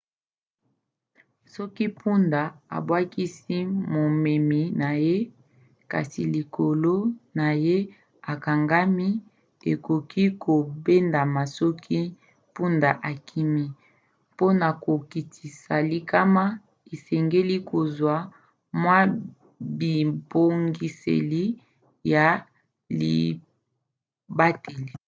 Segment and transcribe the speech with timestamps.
[1.53, 2.41] soki mpunda
[2.77, 3.57] abwakisi
[3.93, 5.17] momemi na ye
[5.91, 6.95] kasi likolo
[7.37, 7.77] na ye
[8.33, 9.09] ekangami
[9.71, 11.99] akoki kobendama soki
[12.49, 13.65] mpunda akimi.
[14.31, 16.43] mpona kokitisa likama
[16.93, 18.15] esengeli kozwa
[18.81, 18.97] mwa
[19.79, 21.43] bibongiseli
[22.13, 22.25] ya
[22.99, 24.93] libateli